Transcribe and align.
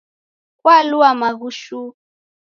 Kwalua 0.59 1.09
maghu 1.19 1.49
shuu. 1.61 1.89